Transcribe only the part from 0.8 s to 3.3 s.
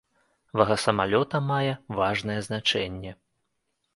самалёта мае важнае значэнне.